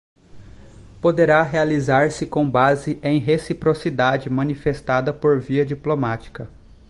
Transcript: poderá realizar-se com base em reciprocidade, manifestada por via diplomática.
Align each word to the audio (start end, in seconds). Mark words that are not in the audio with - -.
poderá 0.99 1.43
realizar-se 1.43 2.25
com 2.25 2.49
base 2.49 2.99
em 3.03 3.19
reciprocidade, 3.19 4.31
manifestada 4.31 5.13
por 5.13 5.39
via 5.39 5.63
diplomática. 5.63 6.49